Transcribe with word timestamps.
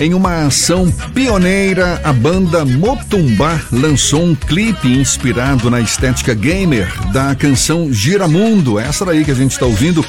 Em 0.00 0.14
uma 0.14 0.46
ação 0.46 0.88
pioneira, 1.12 2.00
a 2.04 2.12
banda 2.12 2.64
Motumbá 2.64 3.60
lançou 3.72 4.22
um 4.22 4.32
clipe 4.32 4.86
inspirado 4.86 5.68
na 5.68 5.80
estética 5.80 6.34
gamer 6.34 6.88
da 7.10 7.34
canção 7.34 7.92
Giramundo, 7.92 8.78
essa 8.78 9.04
daí 9.04 9.24
que 9.24 9.32
a 9.32 9.34
gente 9.34 9.50
está 9.50 9.66
ouvindo, 9.66 10.04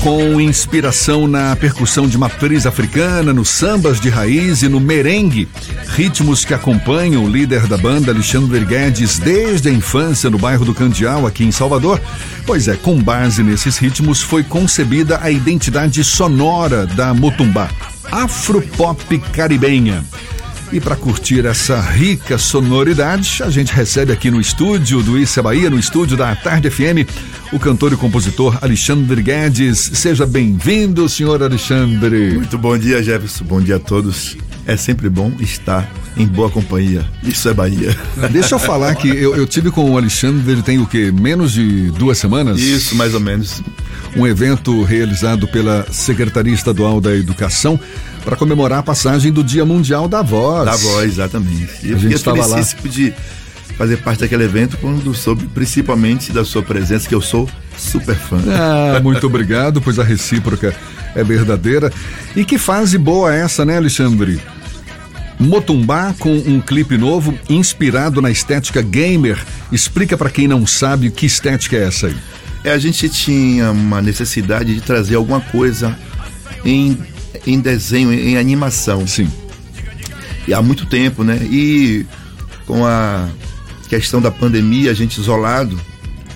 com 0.00 0.40
inspiração 0.40 1.26
na 1.26 1.56
percussão 1.56 2.06
de 2.06 2.16
matriz 2.16 2.66
africana, 2.66 3.32
nos 3.32 3.48
sambas 3.48 4.00
de 4.00 4.08
raiz 4.08 4.62
e 4.62 4.68
no 4.68 4.78
merengue, 4.78 5.48
ritmos 5.88 6.44
que 6.44 6.54
acompanham 6.54 7.24
o 7.24 7.28
líder 7.28 7.66
da 7.66 7.76
banda, 7.76 8.12
Alexandre 8.12 8.64
Guedes, 8.64 9.18
desde 9.18 9.68
a 9.68 9.72
infância 9.72 10.30
no 10.30 10.38
bairro 10.38 10.64
do 10.64 10.72
Candial, 10.72 11.26
aqui 11.26 11.42
em 11.42 11.50
Salvador. 11.50 12.00
Pois 12.46 12.68
é, 12.68 12.76
com 12.76 13.02
base 13.02 13.42
nesses 13.42 13.76
ritmos 13.76 14.22
foi 14.22 14.44
concebida 14.44 15.18
a 15.20 15.32
identidade 15.32 16.04
sonora 16.04 16.86
da 16.86 17.12
Motumbá 17.12 17.68
afropop 18.10 19.18
caribenha. 19.32 20.04
E 20.72 20.80
para 20.80 20.96
curtir 20.96 21.46
essa 21.46 21.80
rica 21.80 22.36
sonoridade, 22.36 23.42
a 23.42 23.50
gente 23.50 23.72
recebe 23.72 24.12
aqui 24.12 24.30
no 24.30 24.40
estúdio 24.40 25.00
do 25.00 25.16
Issa 25.16 25.40
Bahia, 25.42 25.70
no 25.70 25.78
estúdio 25.78 26.16
da 26.16 26.34
Tarde 26.34 26.68
FM, 26.68 27.08
o 27.52 27.58
cantor 27.58 27.92
e 27.92 27.96
compositor 27.96 28.58
Alexandre 28.60 29.22
Guedes. 29.22 29.78
Seja 29.78 30.26
bem-vindo, 30.26 31.08
senhor 31.08 31.40
Alexandre. 31.42 32.34
Muito 32.34 32.58
bom 32.58 32.76
dia, 32.76 33.02
Jefferson. 33.02 33.44
Bom 33.44 33.60
dia 33.60 33.76
a 33.76 33.80
todos. 33.80 34.36
É 34.66 34.76
sempre 34.76 35.08
bom 35.08 35.32
estar 35.38 35.88
em 36.16 36.26
boa 36.26 36.50
companhia. 36.50 37.04
Isso 37.22 37.48
é 37.48 37.54
Bahia. 37.54 37.96
Deixa 38.32 38.56
eu 38.56 38.58
falar 38.58 38.94
que 38.96 39.08
eu, 39.08 39.36
eu 39.36 39.46
tive 39.46 39.70
com 39.70 39.90
o 39.90 39.96
Alexandre, 39.96 40.50
ele 40.50 40.62
tem 40.62 40.78
o 40.78 40.86
quê? 40.86 41.12
Menos 41.12 41.52
de 41.52 41.90
duas 41.92 42.18
semanas? 42.18 42.58
Isso, 42.60 42.96
mais 42.96 43.14
ou 43.14 43.20
menos 43.20 43.62
um 44.16 44.26
evento 44.26 44.82
realizado 44.82 45.46
pela 45.46 45.86
Secretaria 45.92 46.54
Estadual 46.54 47.00
da 47.00 47.14
Educação 47.14 47.78
para 48.24 48.34
comemorar 48.34 48.78
a 48.78 48.82
passagem 48.82 49.30
do 49.30 49.44
Dia 49.44 49.64
Mundial 49.64 50.08
da 50.08 50.22
Voz. 50.22 50.64
Da 50.64 50.76
Voz, 50.76 51.12
exatamente. 51.12 51.86
E 51.86 51.92
a 51.92 51.98
gente 51.98 52.14
estava 52.14 52.44
lá. 52.46 52.60
de 52.60 53.14
fazer 53.76 53.98
parte 53.98 54.20
daquele 54.20 54.44
evento 54.44 54.78
quando 54.78 55.14
soube 55.14 55.46
principalmente 55.48 56.32
da 56.32 56.44
sua 56.44 56.62
presença, 56.62 57.06
que 57.06 57.14
eu 57.14 57.20
sou 57.20 57.48
super 57.76 58.16
fã. 58.16 58.38
Ah, 58.48 59.00
muito 59.04 59.26
obrigado, 59.26 59.82
pois 59.82 59.98
a 59.98 60.02
recíproca 60.02 60.74
é 61.14 61.22
verdadeira. 61.22 61.92
E 62.34 62.44
que 62.44 62.56
fase 62.56 62.96
boa 62.96 63.34
essa, 63.34 63.64
né, 63.64 63.76
Alexandre? 63.76 64.40
Motumbá 65.38 66.14
com 66.18 66.34
um 66.34 66.60
clipe 66.60 66.96
novo 66.96 67.38
inspirado 67.48 68.22
na 68.22 68.30
estética 68.30 68.80
gamer. 68.80 69.38
Explica 69.70 70.16
para 70.16 70.30
quem 70.30 70.48
não 70.48 70.66
sabe 70.66 71.10
que 71.10 71.26
estética 71.26 71.76
é 71.76 71.84
essa 71.84 72.06
aí. 72.06 72.16
É, 72.64 72.72
a 72.72 72.78
gente 72.78 73.08
tinha 73.08 73.70
uma 73.70 74.02
necessidade 74.02 74.74
de 74.74 74.80
trazer 74.80 75.14
alguma 75.14 75.40
coisa 75.40 75.96
em, 76.64 76.98
em 77.46 77.60
desenho, 77.60 78.12
em 78.12 78.36
animação. 78.36 79.06
Sim. 79.06 79.30
E 80.48 80.54
há 80.54 80.62
muito 80.62 80.86
tempo, 80.86 81.22
né? 81.22 81.36
E 81.42 82.06
com 82.66 82.84
a 82.84 83.28
questão 83.88 84.20
da 84.20 84.30
pandemia, 84.30 84.90
a 84.90 84.94
gente 84.94 85.20
isolado, 85.20 85.78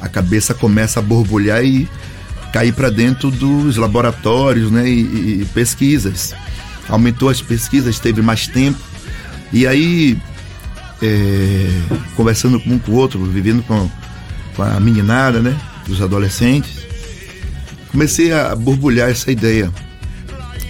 a 0.00 0.08
cabeça 0.08 0.54
começa 0.54 1.00
a 1.00 1.02
borbulhar 1.02 1.64
e 1.64 1.88
cair 2.52 2.72
para 2.72 2.90
dentro 2.90 3.30
dos 3.30 3.76
laboratórios, 3.76 4.70
né? 4.70 4.88
E, 4.88 5.40
e, 5.40 5.48
pesquisas. 5.54 6.34
Aumentou 6.88 7.28
as 7.28 7.40
pesquisas, 7.40 7.98
teve 7.98 8.20
mais 8.22 8.46
tempo. 8.46 8.89
E 9.52 9.66
aí, 9.66 10.18
é, 11.02 11.68
conversando 12.16 12.62
um 12.66 12.78
com 12.78 12.92
o 12.92 12.94
outro, 12.94 13.24
vivendo 13.24 13.62
com, 13.62 13.90
com 14.54 14.62
a 14.62 14.78
meninada, 14.78 15.40
né? 15.40 15.58
dos 15.90 16.00
adolescentes, 16.00 16.86
comecei 17.90 18.32
a 18.32 18.54
borbulhar 18.54 19.10
essa 19.10 19.30
ideia. 19.30 19.70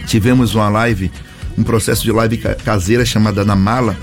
Tivemos 0.06 0.54
uma 0.54 0.68
live, 0.68 1.12
um 1.56 1.62
processo 1.62 2.02
de 2.02 2.10
live 2.10 2.38
caseira 2.38 3.04
chamada 3.04 3.44
Na 3.44 3.54
Mala, 3.54 3.96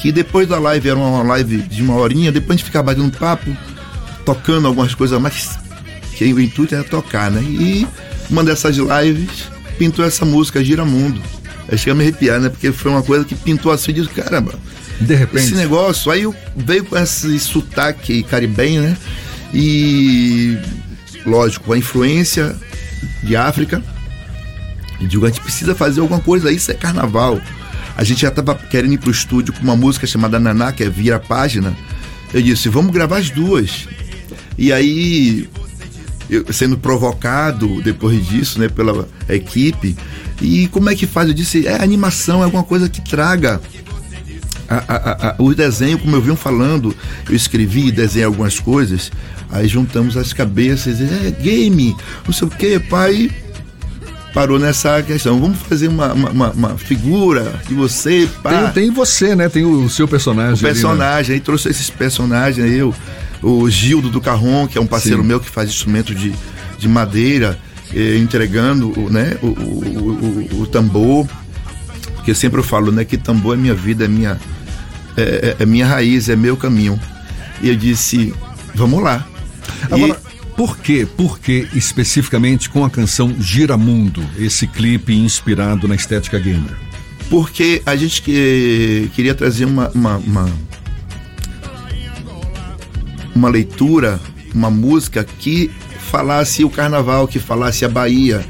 que 0.00 0.10
depois 0.10 0.48
da 0.48 0.58
live 0.58 0.88
era 0.88 0.98
uma 0.98 1.22
live 1.22 1.58
de 1.58 1.82
uma 1.82 1.94
horinha, 1.94 2.32
depois 2.32 2.50
a 2.50 2.56
gente 2.56 2.64
ficava 2.64 2.86
batendo 2.86 3.16
papo, 3.16 3.56
tocando 4.24 4.66
algumas 4.66 4.94
coisas, 4.94 5.18
mas 5.20 5.58
que 6.16 6.32
o 6.32 6.40
intuito 6.40 6.74
era 6.74 6.84
tocar, 6.84 7.30
né? 7.30 7.40
E 7.42 7.86
uma 8.28 8.44
dessas 8.44 8.76
lives 8.76 9.48
pintou 9.78 10.04
essa 10.04 10.24
música 10.24 10.62
Giramundo. 10.62 11.22
Eu 11.72 11.78
cheguei 11.78 11.92
a 11.92 11.96
me 11.96 12.02
arrepiar, 12.02 12.38
né? 12.38 12.50
Porque 12.50 12.70
foi 12.70 12.90
uma 12.90 13.02
coisa 13.02 13.24
que 13.24 13.34
pintou 13.34 13.72
assim, 13.72 13.94
de 13.94 14.06
caramba. 14.08 14.52
De 15.00 15.14
repente. 15.14 15.46
Esse 15.46 15.54
negócio, 15.54 16.12
aí 16.12 16.28
veio 16.54 16.84
com 16.84 16.98
esse 16.98 17.40
sotaque 17.40 18.22
caribenho, 18.24 18.82
né? 18.82 18.96
E, 19.54 20.58
lógico, 21.24 21.72
a 21.72 21.78
influência 21.78 22.54
de 23.22 23.34
África. 23.34 23.82
E 25.00 25.06
digo, 25.06 25.24
a 25.24 25.30
gente 25.30 25.40
precisa 25.40 25.74
fazer 25.74 26.02
alguma 26.02 26.20
coisa, 26.20 26.52
isso 26.52 26.70
é 26.70 26.74
carnaval. 26.74 27.40
A 27.96 28.04
gente 28.04 28.20
já 28.20 28.28
estava 28.28 28.54
querendo 28.54 28.92
ir 28.92 28.98
pro 28.98 29.10
estúdio 29.10 29.54
com 29.54 29.62
uma 29.62 29.74
música 29.74 30.06
chamada 30.06 30.38
Naná, 30.38 30.72
que 30.72 30.84
é 30.84 30.90
Vira 30.90 31.18
Página. 31.18 31.74
Eu 32.34 32.42
disse, 32.42 32.68
vamos 32.68 32.92
gravar 32.92 33.16
as 33.16 33.30
duas. 33.30 33.88
E 34.58 34.70
aí, 34.74 35.48
eu, 36.28 36.52
sendo 36.52 36.76
provocado 36.76 37.80
depois 37.80 38.28
disso, 38.28 38.58
né, 38.60 38.68
pela 38.68 39.08
equipe, 39.26 39.96
e 40.42 40.68
como 40.68 40.90
é 40.90 40.94
que 40.94 41.06
faz? 41.06 41.28
Eu 41.28 41.34
disse, 41.34 41.66
é 41.66 41.82
animação, 41.82 42.40
é 42.40 42.44
alguma 42.44 42.64
coisa 42.64 42.88
que 42.88 43.00
traga 43.00 43.60
a, 44.68 44.76
a, 44.76 45.28
a, 45.28 45.34
o 45.38 45.54
desenho, 45.54 45.98
como 45.98 46.16
eu 46.16 46.20
vinha 46.20 46.36
falando, 46.36 46.94
eu 47.28 47.34
escrevi 47.34 47.88
e 47.88 47.92
desenhei 47.92 48.24
algumas 48.24 48.58
coisas, 48.58 49.10
Aí 49.52 49.68
juntamos 49.68 50.16
as 50.16 50.32
cabeças 50.32 50.98
e 50.98 51.04
é 51.04 51.30
game, 51.30 51.94
não 52.24 52.32
sei 52.32 52.48
o 52.48 52.50
que, 52.50 52.80
pai. 52.80 53.30
Parou 54.32 54.58
nessa 54.58 55.02
questão. 55.02 55.38
Vamos 55.38 55.58
fazer 55.58 55.88
uma, 55.88 56.14
uma, 56.14 56.50
uma 56.52 56.78
figura 56.78 57.60
de 57.68 57.74
você, 57.74 58.26
pá. 58.42 58.70
Tem, 58.70 58.84
tem, 58.84 58.90
você, 58.90 59.36
né? 59.36 59.50
Tem 59.50 59.62
o 59.62 59.90
seu 59.90 60.08
personagem. 60.08 60.54
O 60.54 60.58
personagem, 60.58 61.06
ali, 61.06 61.28
né? 61.28 61.34
aí 61.34 61.40
trouxe 61.40 61.68
esses 61.68 61.90
personagens 61.90 62.66
aí, 62.66 62.82
o, 62.82 62.94
o 63.42 63.68
Gildo 63.68 64.08
do 64.08 64.22
Carron, 64.22 64.66
que 64.66 64.78
é 64.78 64.80
um 64.80 64.86
parceiro 64.86 65.20
Sim. 65.20 65.28
meu 65.28 65.38
que 65.38 65.50
faz 65.50 65.68
instrumento 65.68 66.14
de, 66.14 66.32
de 66.78 66.88
madeira, 66.88 67.58
entregando 67.94 68.92
né, 69.10 69.36
o, 69.42 69.46
o, 69.46 70.58
o, 70.58 70.62
o, 70.62 70.66
tambor. 70.66 71.26
Porque 72.14 72.34
sempre 72.34 72.60
eu 72.60 72.64
falo, 72.64 72.90
né, 72.92 73.04
que 73.04 73.16
tambor 73.16 73.54
é 73.54 73.60
minha 73.60 73.74
vida, 73.74 74.04
é 74.04 74.08
minha, 74.08 74.38
é, 75.16 75.56
é, 75.58 75.62
é 75.62 75.66
minha 75.66 75.86
raiz, 75.86 76.28
é 76.28 76.36
meu 76.36 76.56
caminho. 76.56 76.98
E 77.60 77.68
eu 77.68 77.76
disse, 77.76 78.34
vamos 78.74 79.02
lá. 79.02 79.26
Agora, 79.90 80.18
e... 80.18 80.56
por 80.56 80.78
que, 80.78 81.04
por 81.04 81.38
que 81.38 81.68
especificamente 81.74 82.70
com 82.70 82.84
a 82.84 82.90
canção 82.90 83.34
Giramundo, 83.38 84.24
esse 84.38 84.66
clipe 84.66 85.14
inspirado 85.14 85.86
na 85.86 85.94
estética 85.94 86.38
gamer? 86.38 86.76
Porque 87.28 87.82
a 87.86 87.96
gente 87.96 88.22
que, 88.22 89.10
queria 89.14 89.34
trazer 89.34 89.64
uma, 89.64 89.88
uma, 89.90 90.16
uma, 90.18 90.52
uma 93.34 93.48
leitura, 93.48 94.20
uma 94.54 94.70
música 94.70 95.24
que 95.24 95.70
falasse 96.12 96.62
o 96.62 96.70
carnaval, 96.70 97.26
que 97.26 97.40
falasse 97.40 97.84
a 97.84 97.88
Bahia, 97.88 98.44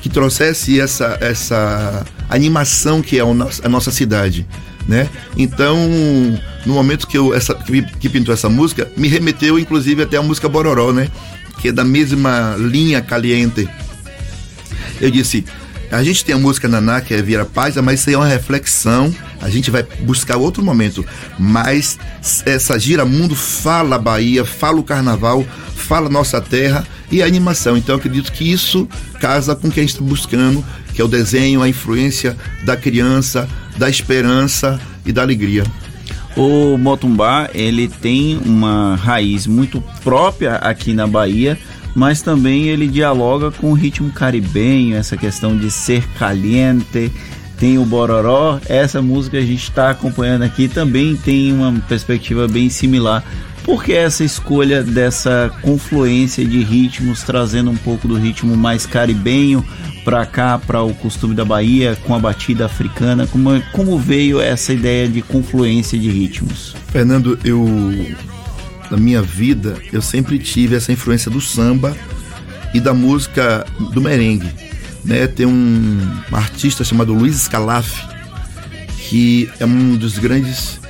que 0.00 0.08
trouxesse 0.08 0.80
essa, 0.80 1.18
essa 1.20 2.06
animação 2.30 3.02
que 3.02 3.18
é 3.18 3.22
a 3.22 3.68
nossa 3.68 3.90
cidade 3.90 4.46
né? 4.86 5.08
Então, 5.36 5.76
no 6.66 6.74
momento 6.74 7.06
que 7.06 7.16
eu 7.16 7.34
essa 7.34 7.54
que, 7.54 7.82
que 7.82 8.08
pintou 8.08 8.34
essa 8.34 8.48
música, 8.48 8.90
me 8.96 9.08
remeteu 9.08 9.58
inclusive 9.58 10.02
até 10.02 10.16
a 10.16 10.22
música 10.22 10.48
Bororó, 10.48 10.92
né? 10.92 11.08
Que 11.60 11.68
é 11.68 11.72
da 11.72 11.84
mesma 11.84 12.56
linha 12.58 13.00
caliente. 13.00 13.68
Eu 15.00 15.10
disse, 15.10 15.44
a 15.90 16.02
gente 16.02 16.24
tem 16.24 16.34
a 16.34 16.38
música 16.38 16.68
Naná, 16.68 17.00
que 17.00 17.14
é 17.14 17.22
Vira 17.22 17.44
Paz, 17.44 17.76
mas 17.76 18.00
isso 18.00 18.08
aí 18.10 18.14
é 18.14 18.18
uma 18.18 18.26
reflexão. 18.26 19.14
A 19.42 19.50
gente 19.50 19.70
vai 19.70 19.82
buscar 19.82 20.36
outro 20.36 20.64
momento. 20.64 21.04
Mas 21.38 21.98
essa 22.46 22.78
gira 22.78 23.04
mundo 23.04 23.34
fala 23.34 23.98
Bahia, 23.98 24.44
fala 24.44 24.78
o 24.80 24.84
carnaval, 24.84 25.44
fala 25.74 26.08
nossa 26.08 26.40
terra 26.40 26.86
e 27.10 27.22
a 27.22 27.26
animação. 27.26 27.76
Então 27.76 27.96
acredito 27.96 28.32
que 28.32 28.50
isso 28.50 28.88
casa 29.20 29.54
com 29.54 29.68
o 29.68 29.70
que 29.70 29.80
a 29.80 29.82
gente 29.82 29.94
está 29.94 30.04
buscando, 30.04 30.64
que 30.94 31.02
é 31.02 31.04
o 31.04 31.08
desenho, 31.08 31.60
a 31.60 31.68
influência 31.68 32.36
da 32.64 32.76
criança, 32.76 33.48
da 33.76 33.90
esperança 33.90 34.80
e 35.04 35.12
da 35.12 35.22
alegria. 35.22 35.64
O 36.36 36.78
Motumbá, 36.78 37.50
ele 37.52 37.88
tem 37.88 38.38
uma 38.38 38.96
raiz 38.96 39.46
muito 39.46 39.82
própria 40.02 40.54
aqui 40.56 40.94
na 40.94 41.06
Bahia, 41.06 41.58
mas 41.94 42.22
também 42.22 42.68
ele 42.68 42.88
dialoga 42.88 43.50
com 43.50 43.70
o 43.70 43.74
ritmo 43.74 44.10
caribenho, 44.10 44.96
essa 44.96 45.16
questão 45.16 45.56
de 45.56 45.70
ser 45.70 46.08
caliente, 46.18 47.12
tem 47.62 47.78
o 47.78 47.84
Bororó, 47.84 48.58
essa 48.68 49.00
música 49.00 49.38
a 49.38 49.40
gente 49.40 49.62
está 49.62 49.90
acompanhando 49.90 50.42
aqui 50.42 50.66
também 50.66 51.14
tem 51.14 51.52
uma 51.52 51.72
perspectiva 51.82 52.48
bem 52.48 52.68
similar. 52.68 53.22
Por 53.62 53.84
que 53.84 53.92
essa 53.92 54.24
escolha 54.24 54.82
dessa 54.82 55.48
confluência 55.62 56.44
de 56.44 56.60
ritmos, 56.60 57.22
trazendo 57.22 57.70
um 57.70 57.76
pouco 57.76 58.08
do 58.08 58.16
ritmo 58.16 58.56
mais 58.56 58.84
caribenho, 58.84 59.64
para 60.04 60.26
cá, 60.26 60.58
para 60.58 60.82
o 60.82 60.92
costume 60.92 61.36
da 61.36 61.44
Bahia, 61.44 61.96
com 62.04 62.12
a 62.16 62.18
batida 62.18 62.66
africana? 62.66 63.28
Como, 63.28 63.62
como 63.70 63.96
veio 63.96 64.40
essa 64.40 64.72
ideia 64.72 65.06
de 65.06 65.22
confluência 65.22 65.96
de 65.96 66.10
ritmos? 66.10 66.74
Fernando, 66.88 67.38
eu 67.44 67.64
na 68.90 68.96
minha 68.96 69.22
vida 69.22 69.76
eu 69.92 70.02
sempre 70.02 70.36
tive 70.40 70.74
essa 70.74 70.90
influência 70.90 71.30
do 71.30 71.40
samba 71.40 71.96
e 72.74 72.80
da 72.80 72.92
música 72.92 73.64
do 73.92 74.00
merengue. 74.00 74.71
Né? 75.04 75.26
Tem 75.26 75.46
um, 75.46 76.00
artista 76.30 76.84
chamado 76.84 77.12
Luiz 77.12 77.36
Scalaf, 77.36 77.90
que 79.08 79.50
é 79.58 79.66
um 79.66 79.96
dos 79.96 80.18
grandes 80.18 80.80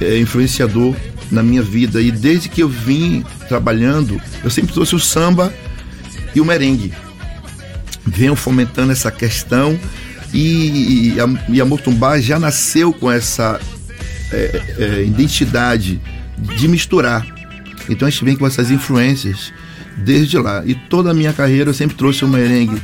é, 0.00 0.18
influenciador 0.18 0.94
na 1.30 1.42
minha 1.42 1.62
vida. 1.62 2.00
E 2.00 2.10
desde 2.10 2.48
que 2.48 2.62
eu 2.62 2.68
vim 2.68 3.24
trabalhando, 3.48 4.20
eu 4.42 4.50
sempre 4.50 4.72
trouxe 4.72 4.94
o 4.94 5.00
samba 5.00 5.52
e 6.34 6.40
o 6.40 6.44
merengue. 6.44 6.92
Venho 8.06 8.36
fomentando 8.36 8.92
essa 8.92 9.10
questão 9.10 9.78
e, 10.32 11.14
e, 11.14 11.20
a, 11.20 11.26
e 11.48 11.60
a 11.60 11.64
Motumbá 11.64 12.18
já 12.20 12.38
nasceu 12.38 12.92
com 12.92 13.10
essa 13.10 13.60
é, 14.32 14.62
é, 14.78 15.04
identidade 15.04 16.00
de 16.36 16.68
misturar. 16.68 17.26
Então 17.88 18.08
a 18.08 18.10
gente 18.10 18.24
vem 18.24 18.36
com 18.36 18.46
essas 18.46 18.70
influências 18.70 19.52
desde 19.96 20.38
lá. 20.38 20.62
E 20.66 20.74
toda 20.74 21.10
a 21.10 21.14
minha 21.14 21.32
carreira 21.32 21.70
eu 21.70 21.74
sempre 21.74 21.96
trouxe 21.96 22.24
o 22.24 22.28
merengue. 22.28 22.80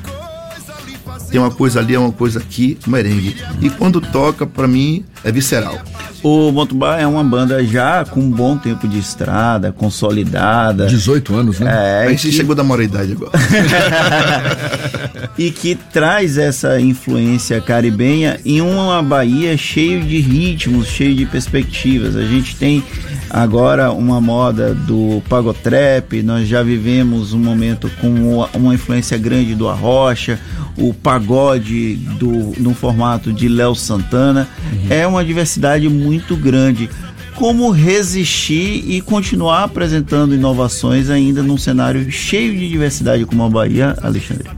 Tem 1.30 1.40
uma 1.40 1.50
coisa 1.50 1.80
ali, 1.80 1.94
é 1.94 1.98
uma 1.98 2.12
coisa 2.12 2.40
aqui, 2.40 2.78
merengue. 2.86 3.36
E 3.60 3.70
quando 3.70 4.00
toca, 4.00 4.46
para 4.46 4.66
mim, 4.66 5.04
é 5.22 5.30
visceral. 5.30 5.78
O 6.22 6.50
Motumbá 6.50 6.98
é 6.98 7.06
uma 7.06 7.24
banda 7.24 7.64
já 7.64 8.04
com 8.04 8.20
um 8.20 8.30
bom 8.30 8.58
tempo 8.58 8.86
de 8.86 8.98
estrada, 8.98 9.72
consolidada. 9.72 10.86
18 10.86 11.34
anos, 11.34 11.60
né? 11.60 11.70
É, 11.70 12.06
a 12.06 12.10
gente 12.10 12.28
que... 12.28 12.32
chegou 12.32 12.54
da 12.54 12.62
maioridade 12.62 13.12
agora. 13.12 13.32
e 15.38 15.50
que 15.50 15.74
traz 15.74 16.36
essa 16.36 16.80
influência 16.80 17.60
caribenha 17.60 18.38
em 18.44 18.60
uma 18.60 19.02
Bahia 19.02 19.56
cheio 19.56 20.02
de 20.02 20.18
ritmos, 20.18 20.88
cheio 20.88 21.14
de 21.14 21.26
perspectivas. 21.26 22.16
A 22.16 22.24
gente 22.24 22.56
tem 22.56 22.82
agora 23.30 23.92
uma 23.92 24.20
moda 24.20 24.74
do 24.74 25.22
pagotrap, 25.28 26.20
nós 26.22 26.48
já 26.48 26.62
vivemos 26.62 27.32
um 27.32 27.38
momento 27.38 27.90
com 28.00 28.44
uma 28.54 28.74
influência 28.74 29.16
grande 29.16 29.54
do 29.54 29.68
Arrocha, 29.68 30.38
o 30.76 30.92
pagode 30.92 31.94
do, 32.18 32.52
no 32.58 32.74
formato 32.74 33.32
de 33.32 33.48
Léo 33.48 33.74
Santana. 33.74 34.48
Uhum. 34.72 34.86
É 34.90 35.06
uma 35.06 35.24
diversidade 35.24 35.88
muito 35.88 36.36
grande. 36.36 36.90
Como 37.36 37.70
resistir 37.70 38.84
e 38.86 39.00
continuar 39.00 39.64
apresentando 39.64 40.34
inovações 40.34 41.08
ainda 41.08 41.42
num 41.42 41.56
cenário 41.56 42.10
cheio 42.10 42.52
de 42.52 42.68
diversidade 42.68 43.24
como 43.24 43.44
a 43.44 43.48
Bahia, 43.48 43.96
Alexandre? 44.02 44.50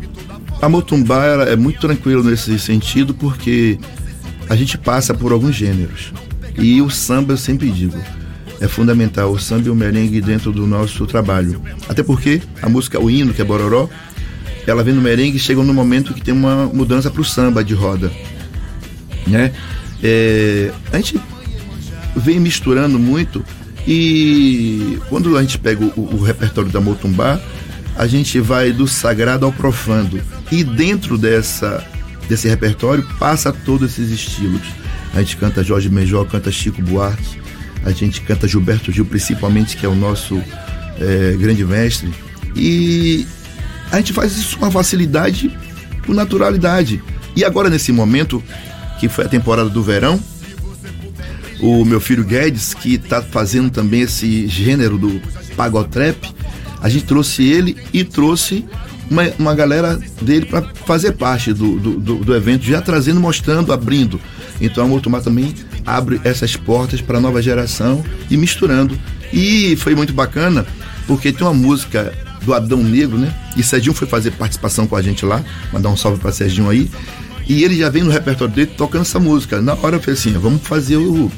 A 0.60 0.68
Motumbá 0.68 1.24
é 1.46 1.54
muito 1.54 1.80
tranquilo 1.80 2.24
nesse 2.24 2.58
sentido 2.58 3.14
porque 3.14 3.78
a 4.48 4.56
gente 4.56 4.76
passa 4.78 5.14
por 5.14 5.32
alguns 5.32 5.54
gêneros. 5.54 6.12
E 6.58 6.80
o 6.82 6.90
samba 6.90 7.32
eu 7.32 7.36
sempre 7.36 7.70
digo, 7.70 7.96
é 8.62 8.68
fundamental 8.68 9.32
o 9.32 9.40
samba 9.40 9.66
e 9.66 9.70
o 9.70 9.74
merengue 9.74 10.20
dentro 10.20 10.52
do 10.52 10.68
nosso 10.68 11.04
trabalho. 11.04 11.60
Até 11.88 12.00
porque 12.00 12.40
a 12.62 12.68
música, 12.68 13.00
o 13.00 13.10
hino, 13.10 13.34
que 13.34 13.42
é 13.42 13.44
Bororó, 13.44 13.88
ela 14.64 14.84
vem 14.84 14.94
no 14.94 15.02
merengue 15.02 15.36
e 15.36 15.40
chega 15.40 15.60
no 15.64 15.74
momento 15.74 16.14
que 16.14 16.22
tem 16.22 16.32
uma 16.32 16.66
mudança 16.66 17.10
para 17.10 17.20
o 17.20 17.24
samba 17.24 17.64
de 17.64 17.74
roda. 17.74 18.12
Né? 19.26 19.52
É, 20.00 20.70
a 20.92 20.96
gente 20.96 21.20
vem 22.14 22.38
misturando 22.38 23.00
muito 23.00 23.44
e 23.84 24.96
quando 25.08 25.36
a 25.36 25.40
gente 25.40 25.58
pega 25.58 25.84
o, 25.84 26.14
o 26.14 26.22
repertório 26.22 26.70
da 26.70 26.80
Motumbá, 26.80 27.40
a 27.96 28.06
gente 28.06 28.38
vai 28.38 28.70
do 28.70 28.86
sagrado 28.86 29.44
ao 29.44 29.52
profano. 29.52 30.20
E 30.52 30.62
dentro 30.62 31.18
dessa, 31.18 31.84
desse 32.28 32.48
repertório 32.48 33.04
passa 33.18 33.52
todos 33.52 33.90
esses 33.90 34.12
estilos. 34.12 34.62
A 35.12 35.18
gente 35.18 35.36
canta 35.36 35.64
Jorge 35.64 35.88
Benjó, 35.88 36.24
canta 36.24 36.52
Chico 36.52 36.80
Buarque, 36.80 37.41
a 37.84 37.90
gente 37.90 38.20
canta 38.20 38.48
Gilberto 38.48 38.92
Gil, 38.92 39.04
principalmente, 39.04 39.76
que 39.76 39.84
é 39.84 39.88
o 39.88 39.94
nosso 39.94 40.42
é, 41.00 41.36
grande 41.38 41.64
mestre. 41.64 42.12
E 42.54 43.26
a 43.90 43.96
gente 43.96 44.12
faz 44.12 44.36
isso 44.36 44.58
com 44.58 44.70
facilidade, 44.70 45.56
com 46.06 46.12
naturalidade. 46.12 47.02
E 47.34 47.44
agora, 47.44 47.68
nesse 47.68 47.92
momento, 47.92 48.42
que 49.00 49.08
foi 49.08 49.24
a 49.24 49.28
temporada 49.28 49.68
do 49.68 49.82
verão, 49.82 50.20
o 51.60 51.84
meu 51.84 52.00
filho 52.00 52.24
Guedes, 52.24 52.74
que 52.74 52.94
está 52.94 53.22
fazendo 53.22 53.70
também 53.70 54.02
esse 54.02 54.46
gênero 54.48 54.98
do 54.98 55.20
pagotrap, 55.56 56.16
a 56.80 56.88
gente 56.88 57.04
trouxe 57.04 57.44
ele 57.44 57.76
e 57.92 58.02
trouxe 58.02 58.64
uma, 59.08 59.22
uma 59.38 59.54
galera 59.54 59.98
dele 60.20 60.46
para 60.46 60.62
fazer 60.86 61.12
parte 61.12 61.52
do, 61.52 61.78
do, 61.78 62.00
do, 62.00 62.14
do, 62.16 62.34
evento, 62.34 62.64
já 62.64 62.80
trazendo, 62.80 63.20
mostrando, 63.20 63.72
abrindo. 63.72 64.20
Então 64.60 64.84
a 64.84 64.88
Mortumar 64.88 65.22
também 65.22 65.54
abre 65.86 66.20
essas 66.24 66.56
portas 66.56 67.00
para 67.00 67.18
a 67.18 67.20
nova 67.20 67.42
geração 67.42 68.04
e 68.30 68.36
misturando. 68.36 68.98
E 69.32 69.76
foi 69.76 69.94
muito 69.94 70.12
bacana, 70.12 70.66
porque 71.06 71.32
tem 71.32 71.46
uma 71.46 71.54
música 71.54 72.12
do 72.42 72.52
Adão 72.52 72.82
Negro, 72.82 73.18
né? 73.18 73.34
E 73.56 73.62
Serginho 73.62 73.94
foi 73.94 74.06
fazer 74.06 74.32
participação 74.32 74.86
com 74.86 74.96
a 74.96 75.02
gente 75.02 75.24
lá, 75.24 75.42
mandar 75.72 75.88
um 75.88 75.96
salve 75.96 76.18
para 76.18 76.32
Serginho 76.32 76.68
aí. 76.68 76.90
E 77.48 77.64
ele 77.64 77.76
já 77.76 77.88
vem 77.88 78.02
no 78.02 78.10
repertório 78.10 78.54
dele 78.54 78.72
tocando 78.76 79.02
essa 79.02 79.18
música. 79.18 79.60
Na 79.60 79.74
hora 79.74 79.96
eu 79.96 80.00
falei 80.00 80.14
assim: 80.14 80.32
vamos 80.32 80.62
fazer 80.62 80.96
o. 80.96 81.30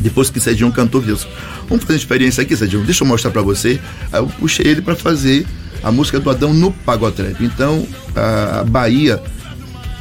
Depois 0.00 0.30
que 0.30 0.40
Serginho 0.40 0.72
cantou, 0.72 1.00
Deus, 1.00 1.26
Vamos 1.72 1.84
fazer 1.84 1.94
uma 1.94 2.00
experiência 2.00 2.42
aqui, 2.42 2.54
Sérgio. 2.54 2.82
Deixa 2.84 3.02
eu 3.02 3.08
mostrar 3.08 3.30
para 3.30 3.40
você. 3.40 3.80
Aí 4.12 4.20
eu 4.20 4.26
puxei 4.26 4.66
ele 4.66 4.82
para 4.82 4.94
fazer 4.94 5.46
a 5.82 5.90
música 5.90 6.20
do 6.20 6.28
Adão 6.28 6.52
no 6.52 6.70
Pagotrap. 6.70 7.40
Então, 7.40 7.86
a 8.14 8.62
Bahia 8.62 9.22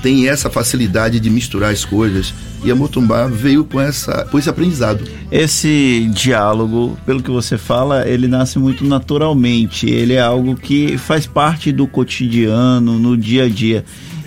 tem 0.02 0.28
essa 0.28 0.50
facilidade 0.50 1.18
de 1.18 1.30
misturar 1.30 1.72
as 1.72 1.86
coisas 1.86 2.34
e 2.64 2.72
a 2.72 2.76
Motumbá 2.76 3.28
veio 3.28 3.66
com, 3.66 3.80
essa, 3.80 4.26
com 4.30 4.38
esse 4.38 4.50
aprendizado. 4.50 5.04
Esse 5.32 6.10
diálogo, 6.14 6.98
pelo 7.06 7.24
que 7.24 7.32
você 7.32 7.58
fala, 7.58 8.08
ele 8.08 8.28
nasce 8.28 8.60
muito 8.60 8.86
naturalmente. 8.86 9.90
Ele 9.90 10.14
é 10.14 10.22
algo 10.22 10.56
que 10.56 10.98
faz 10.98 11.26
parte 11.26 11.72
do 11.72 11.88
cotidiano, 11.88 13.00
no 13.00 13.18
dia 13.18 13.46
a 13.46 13.50
dia. 13.50 13.84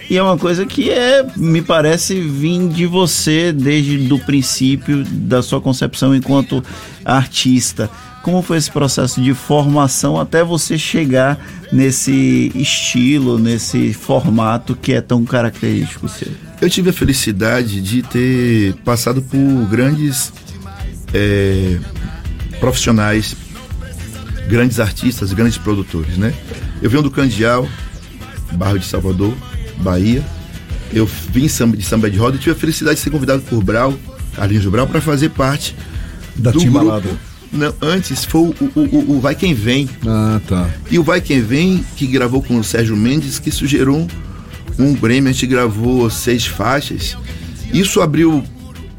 E 0.09 0.17
é 0.19 0.23
uma 0.23 0.37
coisa 0.37 0.67
que 0.67 0.91
é, 0.91 1.27
me 1.37 1.63
parece 1.63 2.21
vir 2.21 2.69
de 2.69 2.87
você 2.87 3.53
desde 3.53 4.13
o 4.13 4.19
princípio 4.19 5.05
da 5.05 5.43
sua 5.43 5.61
concepção 5.61 6.15
enquanto 6.15 6.63
artista. 7.05 7.91
Como 8.23 8.41
foi 8.43 8.57
esse 8.57 8.71
processo 8.71 9.21
de 9.21 9.35
formação 9.35 10.19
até 10.19 10.43
você 10.43 10.79
chegar 10.79 11.39
nesse 11.73 12.51
estilo, 12.55 13.39
nesse 13.39 13.93
formato 13.93 14.75
que 14.75 14.93
é 14.93 15.01
tão 15.01 15.25
característico 15.25 16.09
seu? 16.09 16.29
Eu 16.61 16.71
tive 16.71 16.91
a 16.91 16.93
felicidade 16.93 17.81
de 17.83 18.03
ter 18.03 18.75
passado 18.85 19.21
por 19.21 19.69
grandes 19.69 20.33
é, 21.13 21.79
profissionais, 22.61 23.37
grandes 24.49 24.81
artistas, 24.81 25.33
grandes 25.33 25.59
produtores, 25.59 26.17
né? 26.17 26.33
Eu 26.81 26.89
venho 26.89 27.03
do 27.03 27.11
Candial, 27.11 27.69
bairro 28.53 28.79
de 28.79 28.87
Salvador, 28.87 29.35
Bahia. 29.79 30.25
Eu 30.93 31.07
vim 31.07 31.47
de 31.47 31.83
samba 31.83 32.11
de 32.11 32.17
roda 32.17 32.37
e 32.37 32.39
tive 32.39 32.53
a 32.53 32.55
felicidade 32.55 32.97
de 32.97 33.03
ser 33.03 33.11
convidado 33.11 33.43
por 33.43 33.63
Brau, 33.63 33.95
Carlinhos 34.35 34.67
Brau, 34.67 34.87
para 34.87 35.01
fazer 35.01 35.31
parte 35.31 35.75
da 36.37 36.51
do 36.51 36.59
Timbalada. 36.59 37.09
Não, 37.51 37.73
antes 37.81 38.25
foi 38.25 38.41
o, 38.41 38.55
o, 38.61 38.81
o, 38.81 39.17
o, 39.17 39.21
Vai 39.21 39.35
Quem 39.35 39.55
Vem. 39.55 39.89
Ah, 40.07 40.41
tá. 40.47 40.69
E 40.91 40.99
o 40.99 41.05
Vai 41.05 41.21
Quem 41.21 41.41
Vem, 41.41 41.85
que 41.97 42.07
gravou 42.07 42.43
com 42.43 42.59
o 42.59 42.65
Sérgio 42.65 42.97
Mendes, 42.97 43.39
que 43.39 43.51
sugeriu 43.51 43.95
um, 43.97 44.09
um 44.79 44.93
Grêmio, 44.93 45.31
a 45.31 45.33
gente 45.33 45.47
gravou 45.47 46.11
seis 46.11 46.45
faixas. 46.47 47.17
Isso 47.73 48.01
abriu 48.01 48.43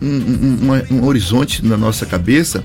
um, 0.01 0.07
um, 0.07 0.95
um, 0.95 1.05
horizonte 1.05 1.65
na 1.65 1.75
nossa 1.75 2.05
cabeça 2.05 2.63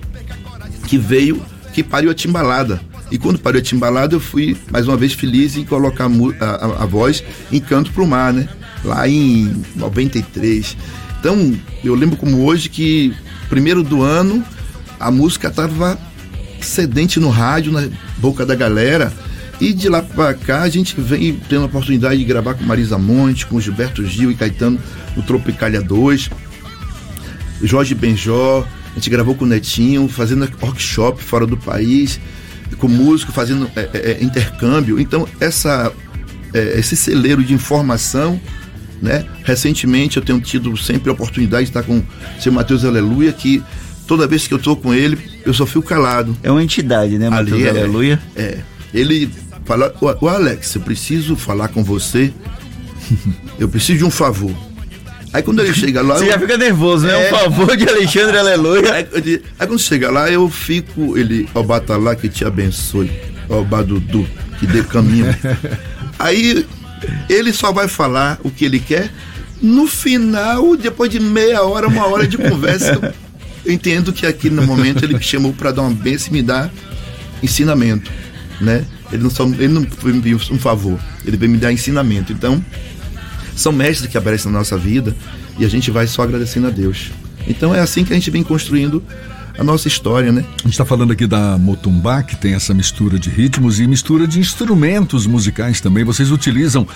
que 0.87 0.97
veio, 0.97 1.43
que 1.73 1.83
pariu 1.83 2.11
a 2.11 2.15
timbalada. 2.15 2.81
E 3.11 3.19
quando 3.19 3.39
parei 3.39 3.61
de 3.61 3.75
embalado, 3.75 4.17
eu 4.17 4.21
fui 4.21 4.57
mais 4.71 4.87
uma 4.87 4.97
vez 4.97 5.13
feliz 5.13 5.57
em 5.57 5.65
colocar 5.65 6.07
a, 6.07 6.45
a, 6.45 6.83
a 6.85 6.87
voz 6.87 7.25
em 7.51 7.61
Canto 7.61 7.91
pro 7.93 8.07
Mar, 8.07 8.33
né? 8.33 8.49
Lá 8.85 9.09
em 9.09 9.53
93. 9.75 10.77
Então, 11.19 11.55
eu 11.85 11.95
lembro 11.95 12.17
como 12.17 12.45
hoje 12.45 12.69
que, 12.69 13.13
primeiro 13.49 13.83
do 13.83 14.03
ano, 14.03 14.45
a 14.99 15.11
música 15.11 15.49
estava 15.49 15.99
sedente 16.61 17.19
no 17.19 17.31
rádio, 17.31 17.73
na 17.73 17.89
boca 18.19 18.47
da 18.47 18.55
galera. 18.55 19.13
E 19.61 19.75
de 19.75 19.89
lá 19.89 20.01
para 20.01 20.33
cá 20.33 20.63
a 20.63 20.69
gente 20.71 20.99
vem 20.99 21.39
tendo 21.49 21.63
a 21.63 21.67
oportunidade 21.67 22.17
de 22.17 22.25
gravar 22.25 22.55
com 22.55 22.65
Marisa 22.65 22.97
Monte, 22.97 23.45
com 23.45 23.61
Gilberto 23.61 24.07
Gil 24.07 24.31
e 24.31 24.35
Caetano 24.35 24.79
no 25.15 25.23
Tropicália 25.23 25.83
2, 25.83 26.31
Jorge 27.63 27.95
Benjó, 27.95 28.67
a 28.91 28.95
gente 28.95 29.11
gravou 29.11 29.35
com 29.35 29.45
o 29.45 29.49
Netinho, 29.49 30.09
fazendo 30.09 30.49
workshop 30.63 31.23
fora 31.23 31.47
do 31.47 31.59
país 31.59 32.19
com 32.79 32.89
músico, 32.89 33.33
fazendo 33.33 33.71
é, 33.77 33.89
é, 33.93 34.11
é, 34.13 34.25
intercâmbio. 34.25 34.99
Então, 34.99 35.29
essa, 35.41 35.93
é, 36.55 36.79
esse 36.79 36.97
celeiro 36.97 37.43
de 37.43 37.53
informação, 37.55 38.41
né? 39.01 39.25
Recentemente 39.45 40.17
eu 40.17 40.23
tenho 40.23 40.41
tido 40.41 40.77
sempre 40.77 41.11
a 41.11 41.13
oportunidade 41.13 41.65
de 41.65 41.71
estar 41.71 41.83
com 41.83 41.99
o 41.99 42.05
seu 42.41 42.53
Matheus 42.53 42.85
Aleluia, 42.85 43.33
que 43.33 43.63
toda 44.07 44.27
vez 44.27 44.47
que 44.47 44.55
eu 44.55 44.59
estou 44.59 44.77
com 44.77 44.93
ele, 44.93 45.19
eu 45.45 45.55
só 45.55 45.65
fico 45.65 45.83
calado. 45.83 46.37
É 46.43 46.51
uma 46.51 46.63
entidade, 46.63 47.19
né, 47.19 47.31
Matheus 47.31 47.63
é, 47.63 47.71
Aleluia? 47.71 48.21
É. 48.37 48.59
Ele 48.93 49.31
fala, 49.65 49.95
o 50.21 50.29
Alex, 50.29 50.75
eu 50.75 50.81
preciso 50.81 51.37
falar 51.37 51.69
com 51.69 51.83
você. 51.83 52.33
Eu 53.59 53.69
preciso 53.69 53.99
de 53.99 54.05
um 54.05 54.11
favor. 54.11 54.55
Aí 55.33 55.43
quando 55.43 55.61
ele 55.63 55.73
chega 55.73 56.03
lá. 56.03 56.17
Você 56.17 56.25
eu... 56.25 56.33
já 56.33 56.39
fica 56.39 56.57
nervoso, 56.57 57.07
né? 57.07 57.29
É... 57.29 57.29
Um 57.29 57.39
favor 57.39 57.77
de 57.77 57.89
Alexandre, 57.89 58.37
aleluia. 58.37 58.93
Aí, 58.93 59.07
aí, 59.59 59.67
quando 59.67 59.79
chega 59.79 60.11
lá, 60.11 60.31
eu 60.31 60.49
fico. 60.51 61.17
Ele, 61.17 61.49
ó, 61.55 61.63
bata 61.63 61.97
lá 61.97 62.17
que 62.17 62.29
te 62.29 62.45
abençoe. 62.45 63.11
Ó, 63.49 63.63
Badudu, 63.63 64.27
que 64.59 64.67
dê 64.67 64.83
caminho. 64.83 65.27
aí 66.19 66.67
ele 67.29 67.53
só 67.53 67.73
vai 67.73 67.89
falar 67.89 68.39
o 68.43 68.51
que 68.51 68.65
ele 68.65 68.79
quer 68.79 69.11
No 69.63 69.87
final, 69.87 70.77
depois 70.77 71.11
de 71.11 71.21
meia 71.21 71.63
hora, 71.63 71.89
uma 71.89 72.07
hora 72.07 72.27
de 72.27 72.37
conversa, 72.37 73.15
eu 73.65 73.73
entendo 73.73 74.13
que 74.13 74.27
aqui 74.27 74.51
no 74.51 74.63
momento 74.63 75.05
ele 75.05 75.15
me 75.15 75.23
chamou 75.23 75.53
para 75.53 75.71
dar 75.71 75.83
uma 75.83 75.91
benção 75.91 76.29
e 76.29 76.33
me 76.33 76.43
dar 76.43 76.71
ensinamento, 77.43 78.11
né? 78.61 78.85
Ele 79.13 79.23
não, 79.23 79.31
só, 79.31 79.45
ele 79.45 79.69
não 79.69 79.83
foi 79.85 80.13
me 80.13 80.35
um 80.35 80.59
favor, 80.59 80.99
ele 81.27 81.37
veio 81.37 81.51
me 81.51 81.59
dar 81.59 81.73
ensinamento. 81.73 82.33
Então, 82.33 82.65
são 83.55 83.73
mestres 83.73 84.11
que 84.11 84.17
aparecem 84.17 84.51
na 84.51 84.59
nossa 84.59 84.77
vida 84.77 85.15
e 85.59 85.65
a 85.65 85.69
gente 85.69 85.91
vai 85.91 86.07
só 86.07 86.23
agradecendo 86.23 86.67
a 86.67 86.71
Deus. 86.71 87.11
Então 87.47 87.75
é 87.75 87.81
assim 87.81 88.05
que 88.05 88.13
a 88.13 88.17
gente 88.17 88.31
vem 88.31 88.43
construindo 88.43 89.03
a 89.59 89.65
nossa 89.65 89.89
história, 89.89 90.33
né? 90.33 90.45
A 90.61 90.63
gente 90.63 90.73
está 90.73 90.85
falando 90.85 91.13
aqui 91.13 91.27
da 91.27 91.59
Motumbá, 91.59 92.23
que 92.23 92.37
tem 92.37 92.55
essa 92.55 92.73
mistura 92.73 93.19
de 93.19 93.29
ritmos 93.29 93.79
e 93.79 93.87
mistura 93.87 94.27
de 94.27 94.39
instrumentos 94.39 95.27
musicais 95.27 95.81
também. 95.81 96.05
Vocês 96.05 96.31
utilizam 96.31 96.87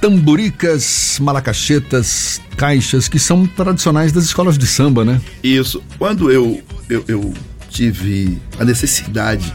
tamboricas, 0.00 1.18
malacachetas, 1.20 2.40
caixas, 2.56 3.08
que 3.08 3.18
são 3.18 3.46
tradicionais 3.46 4.12
das 4.12 4.24
escolas 4.24 4.58
de 4.58 4.66
samba, 4.66 5.04
né? 5.04 5.20
Isso. 5.42 5.82
Quando 5.98 6.30
eu, 6.30 6.62
eu, 6.88 7.04
eu 7.08 7.34
tive 7.70 8.38
a 8.58 8.64
necessidade 8.64 9.54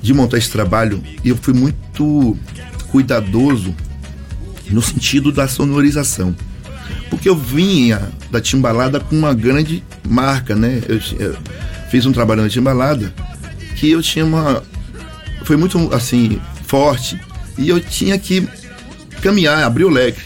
de 0.00 0.14
montar 0.14 0.38
esse 0.38 0.50
trabalho, 0.50 1.02
eu 1.24 1.36
fui 1.36 1.54
muito 1.54 2.36
cuidadoso 2.88 3.74
no 4.70 4.82
sentido 4.82 5.32
da 5.32 5.46
sonorização. 5.48 6.34
Porque 7.10 7.28
eu 7.28 7.36
vinha 7.36 8.10
da 8.30 8.40
Timbalada 8.40 9.00
com 9.00 9.16
uma 9.16 9.32
grande 9.32 9.82
marca, 10.08 10.54
né? 10.54 10.82
Eu, 10.88 11.00
eu 11.18 11.36
fiz 11.90 12.06
um 12.06 12.12
trabalho 12.12 12.42
na 12.42 12.48
Timbalada 12.48 13.12
que 13.76 13.90
eu 13.90 14.02
tinha 14.02 14.24
uma. 14.24 14.62
Foi 15.44 15.56
muito 15.56 15.92
assim, 15.94 16.40
forte. 16.66 17.20
E 17.56 17.68
eu 17.68 17.78
tinha 17.80 18.18
que 18.18 18.46
caminhar, 19.22 19.62
abrir 19.62 19.84
o 19.84 19.90
leque. 19.90 20.20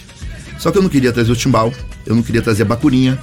Só 0.58 0.70
que 0.70 0.78
eu 0.78 0.82
não 0.82 0.88
queria 0.88 1.12
trazer 1.12 1.30
o 1.30 1.36
timbal, 1.36 1.72
eu 2.04 2.14
não 2.14 2.22
queria 2.22 2.42
trazer 2.42 2.62
a 2.62 2.66
bacurinha. 2.66 3.18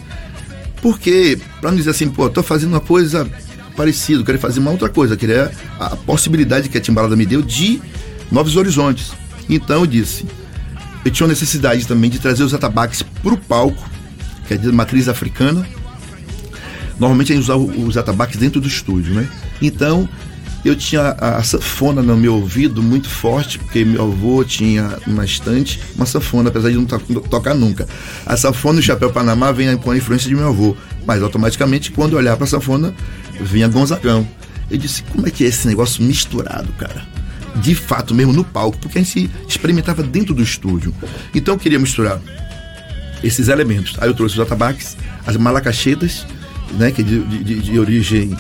Porque, 0.81 1.37
para 1.59 1.71
não 1.71 1.77
dizer 1.77 1.89
assim, 1.89 2.09
pô, 2.09 2.29
tô 2.29 2.43
fazendo 2.43 2.69
uma 2.69 2.79
coisa 2.79 3.27
parecida, 3.75 4.23
quero 4.23 4.39
fazer 4.39 4.59
uma 4.59 4.71
outra 4.71 4.87
coisa, 4.87 5.17
queria 5.17 5.51
a 5.79 5.95
possibilidade 5.95 6.69
que 6.69 6.77
a 6.77 6.81
Timbalada 6.81 7.15
me 7.15 7.25
deu 7.25 7.41
de 7.41 7.81
novos 8.31 8.55
horizontes. 8.55 9.11
Então 9.49 9.81
eu 9.81 9.87
disse, 9.87 10.25
eu 11.05 11.11
tinha 11.11 11.27
necessidade 11.27 11.85
também 11.85 12.09
de 12.09 12.17
trazer 12.17 12.43
os 12.43 12.53
atabaques 12.53 13.03
para 13.03 13.33
o 13.33 13.37
palco, 13.37 13.87
que 14.47 14.55
é 14.55 14.57
de 14.57 14.71
matriz 14.71 15.07
africana. 15.07 15.65
Normalmente 16.99 17.31
a 17.31 17.35
gente 17.35 17.43
usa 17.43 17.55
os 17.55 17.95
atabaques 17.95 18.37
dentro 18.37 18.59
do 18.59 18.67
estúdio, 18.67 19.13
né? 19.13 19.29
Então 19.61 20.09
eu 20.63 20.75
tinha 20.75 21.11
a 21.11 21.43
sanfona 21.43 22.01
no 22.01 22.17
meu 22.17 22.33
ouvido 22.33 22.81
muito 22.81 23.07
forte, 23.07 23.59
porque 23.59 23.85
meu 23.85 24.01
avô 24.01 24.43
tinha 24.43 24.97
uma 25.05 25.23
estante, 25.23 25.79
uma 25.95 26.07
sanfona, 26.07 26.49
apesar 26.49 26.71
de 26.71 26.75
não 26.75 26.85
to 26.85 26.99
tocar 27.29 27.53
nunca. 27.53 27.87
A 28.25 28.35
sanfona 28.35 28.79
e 28.79 28.81
o 28.81 28.83
chapéu 28.83 29.11
Panamá 29.11 29.51
vem 29.51 29.77
com 29.77 29.91
a 29.91 29.97
influência 29.97 30.27
de 30.27 30.35
meu 30.35 30.47
avô, 30.47 30.75
mas 31.05 31.21
automaticamente 31.21 31.91
quando 31.91 32.13
eu 32.13 32.17
olhar 32.17 32.35
para 32.35 32.45
a 32.45 32.47
sanfona, 32.47 32.95
vinha 33.39 33.67
Gonzagão. 33.67 34.27
Eu 34.71 34.79
disse, 34.79 35.03
como 35.03 35.27
é 35.27 35.29
que 35.29 35.43
é 35.43 35.47
esse 35.47 35.67
negócio 35.67 36.03
misturado, 36.03 36.73
cara? 36.79 37.14
De 37.55 37.73
fato 37.75 38.13
mesmo 38.13 38.33
no 38.33 38.43
palco, 38.43 38.77
porque 38.77 38.99
a 38.99 39.01
gente 39.01 39.29
experimentava 39.47 40.03
dentro 40.03 40.33
do 40.33 40.43
estúdio. 40.43 40.93
Então 41.33 41.55
eu 41.55 41.59
queria 41.59 41.79
misturar 41.79 42.19
esses 43.23 43.47
elementos. 43.47 43.95
Aí 43.99 44.09
eu 44.09 44.13
trouxe 44.13 44.35
os 44.35 44.41
atabaques, 44.41 44.97
as 45.25 45.37
malacachetas, 45.37 46.25
né, 46.77 46.91
que 46.91 47.01
é 47.01 47.05
de, 47.05 47.19
de, 47.43 47.59
de 47.61 47.79
origem 47.79 48.35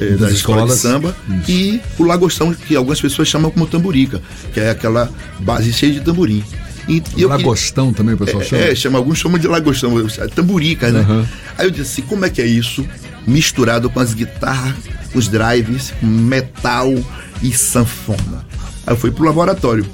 é, 0.00 0.10
das, 0.10 0.32
escolas 0.32 0.74
de 0.74 0.78
samba, 0.78 1.16
Isso. 1.28 1.50
e 1.50 1.80
o 1.98 2.04
lagostão, 2.04 2.52
que 2.52 2.76
algumas 2.76 3.00
pessoas 3.00 3.28
chamam 3.28 3.50
como 3.50 3.66
tamborica, 3.66 4.20
que 4.52 4.60
é 4.60 4.70
aquela 4.70 5.10
base 5.40 5.72
cheia 5.72 5.92
de 5.92 6.00
tamborim. 6.00 6.42
E, 6.88 7.02
e 7.16 7.24
lagostão 7.24 7.86
queria, 7.86 7.96
também 7.96 8.14
o 8.14 8.18
pessoal 8.18 8.42
é, 8.42 8.44
chama? 8.44 8.62
É, 8.62 8.74
chama, 8.74 8.98
alguns 8.98 9.18
chamam 9.18 9.38
de 9.38 9.48
lagostão, 9.48 9.92
tamborica, 10.34 10.90
né? 10.90 11.00
Uhum. 11.00 11.26
Aí 11.58 11.66
eu 11.66 11.70
disse 11.70 12.00
assim, 12.00 12.02
como 12.02 12.24
é 12.24 12.30
que 12.30 12.40
é 12.40 12.46
isso? 12.46 12.86
Misturado 13.26 13.90
com 13.90 13.98
as 13.98 14.14
guitarras, 14.14 14.76
os 15.12 15.26
drives, 15.26 15.92
metal 16.00 16.94
e 17.42 17.52
sanfona. 17.52 18.46
Aí 18.86 18.92
eu 18.92 18.96
fui 18.96 19.10
pro 19.10 19.24
laboratório. 19.24 19.84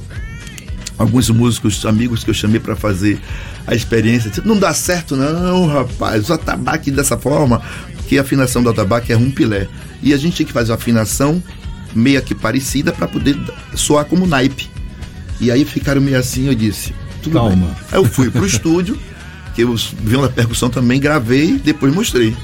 Alguns 0.99 1.31
músicos, 1.31 1.85
amigos 1.87 2.23
que 2.23 2.31
eu 2.31 2.35
chamei 2.35 2.61
para 2.61 2.77
fazer 2.77 3.19
a 3.67 3.75
experiência, 3.75 4.31
não 4.45 4.57
dá 4.57 4.75
certo 4.75 5.17
não, 5.17 5.67
rapaz, 5.67 6.29
o 6.29 6.33
atabaque 6.33 6.91
dessa 6.91 7.17
forma, 7.17 7.63
porque 7.97 8.19
a 8.19 8.23
afinação 8.23 8.63
do 8.63 8.71
atabaque 8.71 9.13
é 9.13 9.17
um 9.17 9.31
pilé. 9.31 9.69
E 10.03 10.13
a 10.13 10.17
gente 10.17 10.37
tinha 10.37 10.47
que 10.47 10.53
fazer 10.53 10.71
uma 10.71 10.77
afinação 10.77 11.43
meio 11.95 12.21
que 12.23 12.35
parecida 12.35 12.93
para 12.93 13.09
poder 13.09 13.37
soar 13.75 14.05
como 14.05 14.27
naipe. 14.27 14.71
E 15.41 15.51
aí 15.51 15.65
ficaram 15.65 16.01
meio 16.01 16.19
assim, 16.19 16.47
eu 16.47 16.55
disse, 16.55 16.95
tudo 17.23 17.35
Calma. 17.35 17.57
Bem. 17.57 17.77
Aí 17.91 17.99
eu 17.99 18.05
fui 18.05 18.31
pro 18.31 18.47
estúdio, 18.47 18.99
que 19.55 19.63
eu 19.63 19.75
vi 19.75 20.17
uma 20.17 20.29
percussão 20.29 20.69
também, 20.69 21.01
gravei, 21.01 21.59
depois 21.59 21.93
mostrei. 21.95 22.37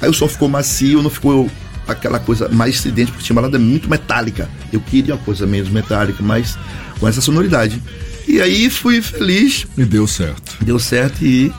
Aí 0.00 0.08
o 0.08 0.14
som 0.14 0.28
ficou 0.28 0.48
macio, 0.48 1.02
não 1.02 1.10
ficou 1.10 1.50
aquela 1.86 2.18
coisa 2.18 2.48
mais 2.48 2.76
estridente, 2.76 3.12
porque 3.12 3.24
tinha 3.24 3.34
balada 3.34 3.58
muito 3.58 3.88
metálica. 3.88 4.48
Eu 4.72 4.80
queria 4.80 5.14
uma 5.14 5.22
coisa 5.22 5.46
menos 5.46 5.68
metálica, 5.68 6.22
mas 6.22 6.58
com 6.98 7.08
essa 7.08 7.20
sonoridade. 7.20 7.82
E 8.26 8.40
aí 8.40 8.70
fui 8.70 9.02
feliz. 9.02 9.66
E 9.76 9.84
deu 9.84 10.06
certo. 10.06 10.56
Deu 10.64 10.78
certo 10.78 11.24
e 11.24 11.52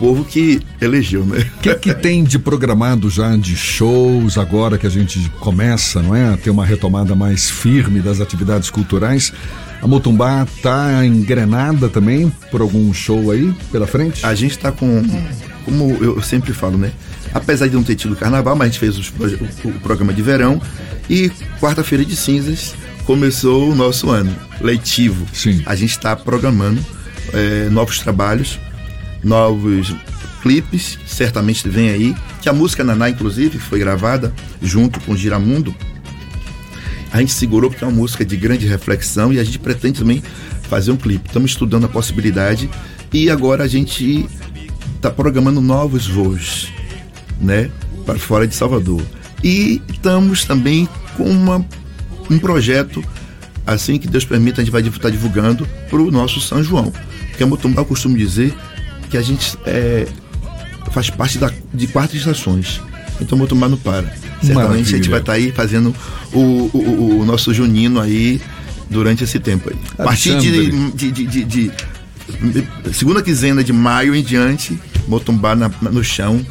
povo 0.00 0.24
que 0.24 0.60
elegeu, 0.80 1.26
né? 1.26 1.46
O 1.58 1.60
que, 1.60 1.74
que 1.74 1.94
tem 1.94 2.24
de 2.24 2.38
programado 2.38 3.10
já 3.10 3.36
de 3.36 3.54
shows 3.54 4.38
agora 4.38 4.78
que 4.78 4.86
a 4.86 4.90
gente 4.90 5.30
começa, 5.38 6.02
não 6.02 6.16
é? 6.16 6.32
A 6.32 6.36
ter 6.38 6.48
uma 6.48 6.64
retomada 6.64 7.14
mais 7.14 7.50
firme 7.50 8.00
das 8.00 8.18
atividades 8.18 8.70
culturais. 8.70 9.30
A 9.82 9.86
Motumbá 9.86 10.46
tá 10.62 11.04
engrenada 11.04 11.88
também 11.88 12.32
por 12.50 12.62
algum 12.62 12.92
show 12.94 13.30
aí 13.30 13.54
pela 13.70 13.86
frente? 13.86 14.24
A 14.24 14.34
gente 14.34 14.58
tá 14.58 14.72
com, 14.72 15.02
como 15.66 15.90
eu 16.00 16.20
sempre 16.22 16.54
falo, 16.54 16.78
né? 16.78 16.92
Apesar 17.32 17.68
de 17.68 17.74
não 17.74 17.82
ter 17.82 17.94
tido 17.94 18.16
carnaval, 18.16 18.56
mas 18.56 18.68
a 18.68 18.70
gente 18.70 18.80
fez 18.80 18.98
o, 18.98 19.72
programa 19.80 20.12
de 20.12 20.22
verão 20.22 20.60
e 21.08 21.30
quarta-feira 21.60 22.04
de 22.04 22.16
cinzas 22.16 22.74
começou 23.04 23.70
o 23.70 23.74
nosso 23.74 24.10
ano 24.10 24.34
letivo. 24.60 25.26
Sim. 25.32 25.62
A 25.66 25.74
gente 25.74 25.90
está 25.90 26.14
programando 26.14 26.84
é, 27.32 27.68
novos 27.68 27.98
trabalhos, 27.98 28.58
novos 29.22 29.94
clipes, 30.42 30.98
certamente 31.06 31.68
vem 31.68 31.90
aí, 31.90 32.16
que 32.40 32.48
a 32.48 32.52
música 32.52 32.84
Naná, 32.84 33.10
inclusive, 33.10 33.58
foi 33.58 33.78
gravada 33.78 34.32
junto 34.62 35.00
com 35.00 35.16
Giramundo. 35.16 35.74
A 37.12 37.18
gente 37.18 37.32
segurou 37.32 37.68
porque 37.68 37.82
é 37.84 37.86
uma 37.86 37.96
música 37.96 38.24
de 38.24 38.36
grande 38.36 38.66
reflexão 38.66 39.32
e 39.32 39.40
a 39.40 39.44
gente 39.44 39.58
pretende 39.58 39.98
também 39.98 40.22
fazer 40.62 40.92
um 40.92 40.96
clipe. 40.96 41.26
Estamos 41.26 41.50
estudando 41.50 41.86
a 41.86 41.88
possibilidade 41.88 42.70
e 43.12 43.28
agora 43.28 43.64
a 43.64 43.68
gente 43.68 44.28
está 44.96 45.10
programando 45.10 45.60
novos 45.60 46.06
voos 46.06 46.72
né, 47.40 47.70
para 48.04 48.18
fora 48.18 48.46
de 48.46 48.54
Salvador. 48.54 49.02
E 49.42 49.80
estamos 49.90 50.44
também 50.44 50.88
com 51.16 51.24
uma, 51.24 51.64
um 52.30 52.38
projeto, 52.38 53.02
assim 53.66 53.98
que 53.98 54.06
Deus 54.06 54.24
permita, 54.24 54.60
a 54.60 54.64
gente 54.64 54.72
vai 54.72 54.82
estar 54.82 55.10
divulgando 55.10 55.66
para 55.88 56.00
o 56.00 56.10
nosso 56.10 56.40
São 56.40 56.62
João. 56.62 56.92
Que 57.36 57.42
a 57.42 57.46
Motumbá, 57.46 57.80
eu 57.80 57.86
costumo 57.86 58.16
dizer 58.16 58.54
que 59.08 59.16
a 59.16 59.22
gente 59.22 59.56
é, 59.64 60.06
faz 60.92 61.10
parte 61.10 61.38
da, 61.38 61.50
de 61.72 61.86
quatro 61.86 62.16
estações. 62.16 62.80
Então 63.20 63.36
Motumbá 63.36 63.68
não 63.68 63.76
para. 63.76 64.02
Certamente 64.42 64.54
Maravilha. 64.54 64.82
a 64.82 64.96
gente 64.96 65.10
vai 65.10 65.20
estar 65.20 65.32
aí 65.32 65.52
fazendo 65.52 65.94
o, 66.32 66.38
o, 66.38 67.20
o, 67.20 67.24
nosso 67.26 67.52
junino 67.52 68.00
aí 68.00 68.40
durante 68.88 69.24
esse 69.24 69.38
tempo 69.38 69.70
aí. 69.70 69.76
A 69.98 70.04
partir 70.04 70.38
de, 70.38 70.70
de, 70.92 71.10
de, 71.10 71.44
de, 71.44 71.72
segunda 72.92 73.22
quinzena 73.22 73.62
de 73.62 73.72
maio 73.72 74.14
em 74.14 74.22
diante, 74.22 74.78
Motumbá 75.06 75.54
na, 75.54 75.68
no 75.68 76.02
chão, 76.02 76.44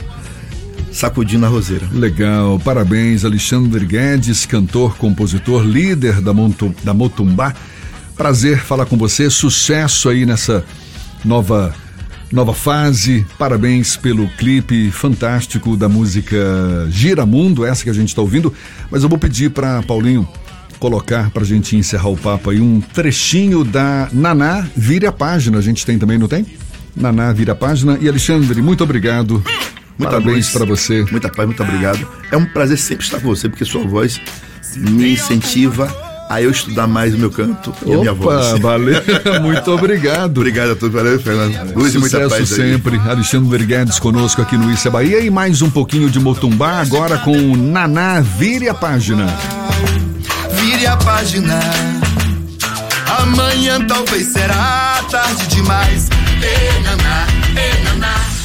sacudindo 1.00 1.46
a 1.46 1.50
roseira. 1.50 1.88
Legal, 1.94 2.60
parabéns 2.60 3.24
Alexandre 3.24 3.86
Guedes, 3.86 4.46
cantor, 4.46 4.98
compositor, 4.98 5.64
líder 5.64 6.20
da, 6.20 6.34
Montu, 6.34 6.76
da 6.84 6.94
Motumbá. 6.94 7.56
Prazer 8.18 8.60
falar 8.60 8.86
com 8.86 8.98
você, 8.98 9.30
sucesso 9.30 10.10
aí 10.10 10.26
nessa 10.26 10.64
nova 11.24 11.74
nova 12.30 12.54
fase. 12.54 13.26
Parabéns 13.38 13.96
pelo 13.96 14.28
clipe 14.32 14.92
fantástico 14.92 15.78
da 15.78 15.88
música 15.88 16.38
Giramundo, 16.90 17.66
essa 17.66 17.86
que 17.86 17.90
a 17.90 17.94
gente 17.94 18.10
está 18.10 18.22
ouvindo. 18.22 18.54
Mas 18.92 19.02
eu 19.02 19.08
vou 19.08 19.18
pedir 19.18 19.52
para 19.52 19.82
Paulinho 19.84 20.28
colocar 20.80 21.30
para 21.30 21.44
a 21.44 21.46
gente 21.46 21.78
encerrar 21.78 22.10
o 22.10 22.18
papo 22.18 22.50
aí 22.50 22.60
um 22.60 22.82
trechinho 22.82 23.64
da 23.64 24.10
Naná 24.12 24.68
Vire 24.76 25.08
a 25.08 25.14
Página. 25.14 25.60
A 25.60 25.62
gente 25.62 25.86
tem 25.86 25.98
também, 25.98 26.18
não 26.18 26.28
tem? 26.28 26.46
Naná 26.94 27.32
Vira 27.32 27.54
a 27.54 27.56
Página. 27.56 27.98
E 28.02 28.08
Alexandre, 28.10 28.62
muito 28.62 28.84
obrigado 28.84 29.42
Parabéns 30.00 30.50
para 30.52 30.66
você. 30.66 31.06
Muita 31.12 31.30
paz, 31.30 31.48
muito 31.48 31.62
obrigado. 31.62 32.08
É 32.32 32.38
um 32.38 32.46
prazer 32.46 32.78
sempre 32.78 33.06
estar 33.06 33.20
com 33.20 33.28
você, 33.28 33.50
porque 33.50 33.66
sua 33.66 33.86
voz 33.86 34.20
me 34.76 35.14
incentiva 35.14 35.94
a 36.30 36.40
eu 36.42 36.52
estudar 36.52 36.86
mais 36.86 37.16
o 37.16 37.18
meu 37.18 37.32
canto 37.32 37.74
e 37.84 37.90
Opa, 37.90 37.96
a 37.96 38.00
minha 38.00 38.14
voz. 38.14 38.60
valeu. 38.62 39.02
Muito 39.42 39.72
obrigado. 39.72 40.38
obrigado 40.38 40.72
a 40.74 40.76
todos. 40.76 40.94
Valeu, 40.94 41.20
Fernando. 41.20 41.74
Luz 41.74 41.96
e 41.96 41.98
muita 41.98 42.30
paz 42.30 42.48
sempre. 42.48 43.00
Aí. 43.00 43.10
Alexandre 43.10 43.66
Guedes 43.66 43.98
conosco 43.98 44.40
aqui 44.40 44.56
no 44.56 44.72
Issa 44.72 44.92
Bahia 44.92 45.20
e 45.22 45.30
mais 45.32 45.64
um 45.64 45.72
pouquinho 45.72 46.08
de 46.08 46.20
Motumbá 46.20 46.82
agora 46.82 47.18
com 47.18 47.36
Naná. 47.58 48.22
Vire 48.22 48.70
a 48.70 48.76
página. 48.76 49.26
Vire 50.54 50.86
a 50.86 50.96
página. 50.98 51.60
Amanhã 53.22 53.84
talvez 53.88 54.28
será 54.28 55.04
tarde 55.10 55.48
demais 55.48 56.10
Naná. 56.84 58.39